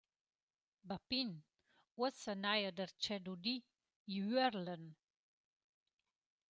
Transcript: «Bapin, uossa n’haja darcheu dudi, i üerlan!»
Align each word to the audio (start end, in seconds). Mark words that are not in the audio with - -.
«Bapin, 0.91 1.29
uossa 2.01 2.31
n’haja 2.41 2.71
darcheu 2.77 3.19
dudi, 3.25 3.55
i 4.15 4.17
üerlan!» 4.31 4.85